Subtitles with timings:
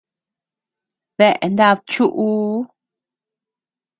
[1.17, 2.53] ¿Dea nad chuʼuu?